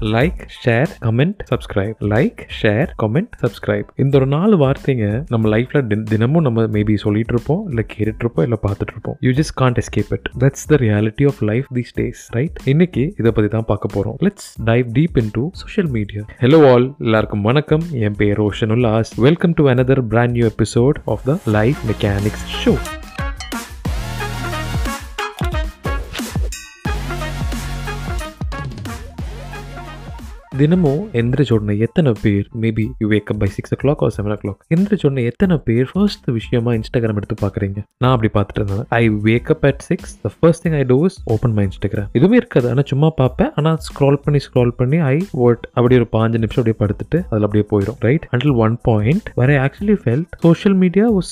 [0.00, 6.42] Like share comment subscribe like share comment subscribe இந்த ஒரு நாலு வார்த்தைங்க நம்ம லைஃப்ல தினமும்
[6.42, 9.16] நம்ம மேபி சொல்லிட்டு இருப்போம் இல்ல கேட்டுட்டு இருப்போம் இல்ல பார்த்துட்டு இருப்போம்.
[9.20, 13.32] You just can't escape it that's the reality of life these days right இன்னைக்கு இதை
[13.32, 14.16] பத்தி தான் பார்க்க போறோம்.
[14.26, 17.82] Let's dive deep into social media hello all எல்லாருக்கும் வணக்கம்.
[17.92, 19.12] என் பேர் Roshan Ullas.
[19.16, 22.74] Welcome to another brand new episode of the life mechanics show
[30.60, 35.04] தினமும் எந்திரிச்ச உடனே எத்தனை பேர் maybe you wake by six o'clock or seven o'clock எந்திரிச்ச
[35.08, 37.78] உடனே எத்தனை பேர் ஃபர்ஸ்ட் விஷயமா இன்ஸ்டாகிராம் எடுத்து பார்க்குறீங்க?
[38.02, 38.86] நான் அப்படி பார்த்துட்டு இருந்தேன்.
[39.00, 42.38] I wake up at six the first thing I do is open my Instagram எதுவுமே
[42.42, 42.68] இருக்காது.
[42.72, 43.50] ஆனால் சும்மா பார்ப்பேன்.
[43.60, 47.66] ஆனால் ஸ்க்ரால் பண்ணி ஸ்க்ரால் பண்ணி ஐ வாட் அப்படியே ஒரு பாஞ்சு நிமிஷம் அப்படியே படுத்துட்டு அதில் அப்படியே
[47.72, 51.30] போயிடும் right until one point where actually felt social media media was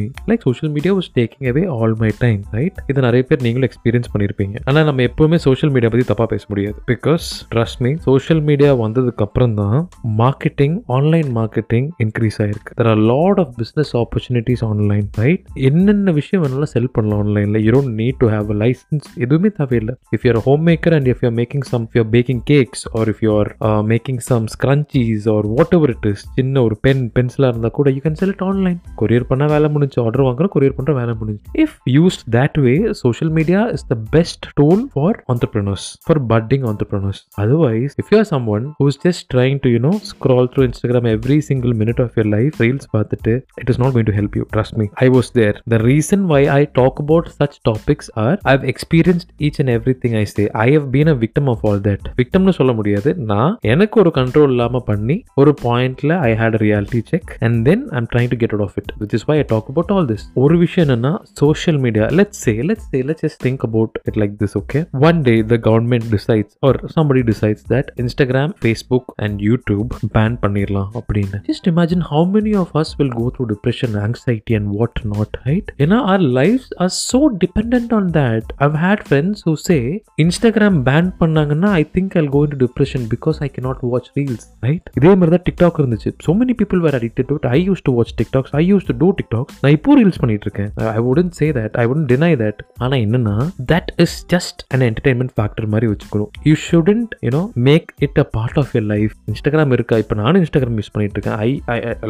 [0.00, 1.08] me like social media media was
[1.52, 5.74] away all my time right இது நிறைய பேர் நீங்களும் எக்ஸ்பீரியன்ஸ் பண்ணியிருப்பீங்க ஆனால் நம்ம எப்பவுமே சோஷியல்
[5.76, 6.78] மீடியா பற்றி தப்பாக பேச முடியாது.
[6.92, 9.78] Because trust me social social media வந்ததுக்கு அப்புறம் தான்
[10.20, 16.42] மார்க்கெட்டிங் ஆன்லைன் மார்க்கெட்டிங் இன்க்ரீஸ் ஆயிருக்கு there are lot of business opportunities online right என்னென்ன விஷயம்
[16.44, 19.94] வேணாலும் செல் பண்ணலாம் ஆன்லைனில் you don't need to have a license எதுவுமே தேவையில்லை.
[20.16, 23.50] If you're home maker and if you're making some your baking cakes or if you're
[23.92, 28.18] making some scrunchies or whatever it is சின்ன ஒரு pen பென்சிலாக இருந்தால் கூட you can
[28.22, 31.42] sell it online courier பண்ணால் வேலை முடிஞ்சு ஆர்டர் வாங்குறோம் கொரியர் பண்ணுற வேலை முடிஞ்சு.
[31.64, 37.22] If used that way social media is the best tool for entrepreneurs for budding entrepreneurs
[37.44, 41.38] otherwise if you are someone who's just trying to you know scroll through instagram every
[41.46, 44.74] single minute of your life reels பார்த்துட்டு it is not going to help you trust
[44.80, 49.28] me i was there the reason why i talk about such topics are i've experienced
[49.46, 52.74] each and everything i say i have been a victim of all that victimனு சொல்ல
[52.80, 57.84] முடியாது நான் எனக்கு ஒரு control இல்லாம பண்ணி ஒரு பாயிண்ட்ல I hate reality check and then
[57.98, 60.26] I'm trying to get out of it which is why I talk about all this
[60.44, 64.36] ஒரு விஷயம் என்னன்னா social media let's say let's say let's just think about it like
[64.44, 69.90] this okay one day the government decides or somebody decides that Instagram Facebook and YouTube
[70.16, 71.38] ban பண்ணிடலாம் அப்படின்னு.
[71.48, 75.70] Just imagine how many of us will go through depression anxiety and what not right
[75.86, 79.78] ஏன்னா our life are so depend on that I've had friends who say
[80.26, 84.88] Instagram ban பண்ணாங்கன்னா I think I go in depression because I cannot watch reels right
[85.00, 88.14] இதே மாதிரி தான் TikTok இருந்துச்சு so many people were addicted to I used to watch
[88.22, 90.70] TikToks I used to do TikToks நான் இப்போ reels பண்ணிட்டு இருக்கேன்.
[90.96, 93.36] ஐ வுடன் சே தட் ஐ வுடன் டினை தட் ஆனால் என்னன்னா
[93.72, 96.30] that is just an entertainment factor மாதிரி வச்சுக்கணும்.
[96.48, 99.96] You shouldn't you know make make it a part of your life Instagram இருக்கா?
[100.02, 101.50] இப்போ நானும் இன்ஸ்டாகிராம் யூஸ் பண்ணிட்டு இருக்கேன் I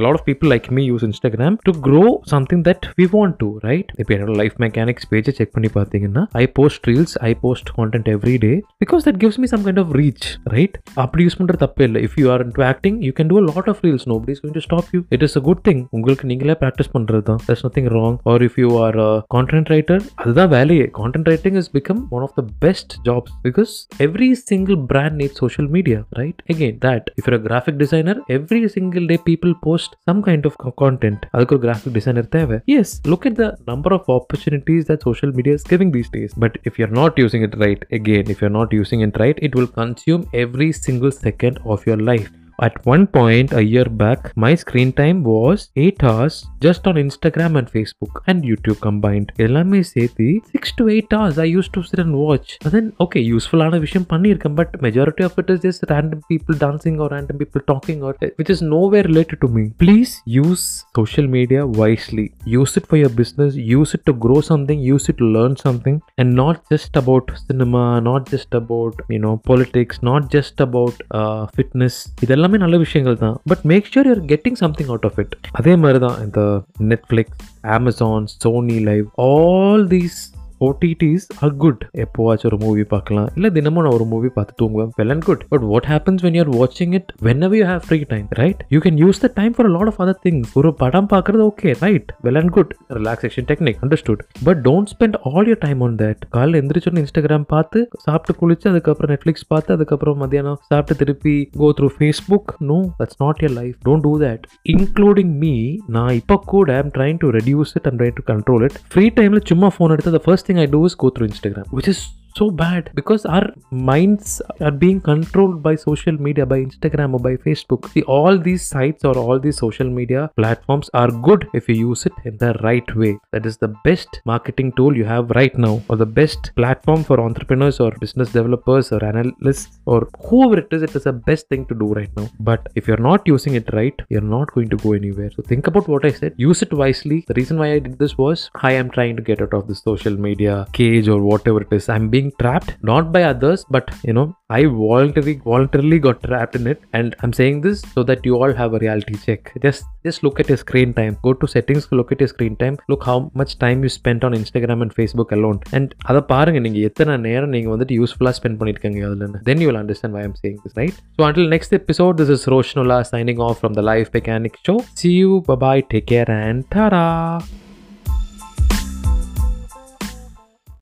[0.04, 2.02] lot of people like me use Instagram to grow
[2.32, 6.44] something that we want to right இப்போ என்னோட life mechanics பேஜை check பண்ணி பார்த்தீங்கன்னா I
[6.58, 8.52] post reels I post content every day
[8.84, 10.26] because that gives me some kind of reach
[10.56, 12.02] right அப்படி use பண்ணுற தப்பே இல்லை.
[12.08, 14.64] If you are to acting you can do lot of reels no is going to
[14.68, 17.40] stop you it is a good thing உங்களுக்கு நீங்களே practice பண்ணுறது தான்.
[17.48, 18.98] That's nothing wrong or if you are
[19.36, 20.86] content writer அதுதான் வேலையே.
[21.00, 23.72] Content writing is become one of the best jobs because
[24.06, 29.05] every single brand need social media right again that if your graphic designer every single
[29.05, 33.35] day people post some kind of content அதுக்கு ஒரு graphic designer தேவை S look at
[33.35, 37.17] the number of opportunities that social media is giving these days but if you're not
[37.17, 41.11] using it right again if you're not using it right it will consume every single
[41.11, 46.03] second of your life at one point a year back my screen time was 8
[46.09, 51.37] hours just on instagram and facebook and youtube combined எல்லாமே சேர்த்து six to eight hours
[51.43, 55.37] i used to sit and watch but then okay யூஸ்ஃபுல்லான விஷயம் பண்ணியிருக்கேன் but majority of
[55.41, 58.63] it is just random people dancing or random people talking or which is
[58.95, 60.65] nowhere related to me please use
[60.99, 62.27] social media wisely
[62.57, 65.97] use it for your business use it to grow something use it to learn something
[66.21, 71.41] and not just about cinema not just about you know politics not just about uh,
[71.59, 73.40] fitness இதெல்லாமே நல்ல விஷயங்கள் தான்.
[73.44, 78.26] But make sure you're getting something out of it அதே மாதிரி தான் இந்த Netflix Amazon
[78.26, 83.28] Sony Live all these OTTs are good எப்போவாச்சும் ஒரு movie பார்க்கலாம்.
[83.36, 84.90] இல்லை தினமும் நான் ஒரு மூவி பார்த்து தூங்குவேன்.
[85.00, 87.10] Well and good but what happens when you're வாட்சிங் it
[87.46, 90.18] whenever you have free time right you can use the time for lot of other
[90.26, 95.18] things ஒரு படம் பார்க்கறது okay right well and good relaxation technique understood but don't spend
[95.32, 100.18] all your time on that காலையில் எந்திரிச்சோன்னு Instagram பார்த்து சாப்பிட்டு குளிச்சு அதுக்கப்புறம் Netflix பார்த்து அதுக்கப்புறம்
[100.24, 105.34] மத்தியானம் சாப்பிட்டு திருப்பி go through Facebook no that's not your life don't do that including
[105.44, 105.54] me
[105.96, 109.46] நான் இப்போ கூட I'm trying to reduce it and try to control it free டைமில்
[109.52, 110.20] சும்மா ஃபோன் எடுத்து the
[110.58, 115.00] I do is go through Instagram, which is so bad because our minds are being
[115.00, 117.88] controlled by social media, by Instagram or by Facebook.
[117.92, 122.06] See, all these sites or all these social media platforms are good if you use
[122.06, 123.18] it in the right way.
[123.32, 127.20] That is the best marketing tool you have right now, or the best platform for
[127.20, 130.82] entrepreneurs or business developers or analysts or whoever it is.
[130.82, 132.28] It is the best thing to do right now.
[132.40, 135.30] But if you're not using it right, you're not going to go anywhere.
[135.30, 136.34] So think about what I said.
[136.36, 137.24] Use it wisely.
[137.28, 139.74] The reason why I did this was I am trying to get out of the
[139.74, 141.88] social media cage or whatever it is.
[141.88, 146.55] I'm being being trapped not by others but you know i voluntarily voluntarily got trapped
[146.55, 149.83] in it and i'm saying this so that you all have a reality check just
[150.03, 153.03] just look at your screen time go to settings look at your screen time look
[153.03, 157.17] how much time you spent on instagram and facebook alone and அதை பாருங்க நீங்க எத்தனை
[157.17, 160.75] நேரம் நீங்க வந்துட்டு யூஸ்ஃபுல்லா spend பண்ணிருக்கீங்க அதுல then you will understand why i'm saying this
[160.81, 164.77] right so until next episode this is roshnula signing off from the live mechanic show
[164.93, 167.62] see you bye bye take care and ta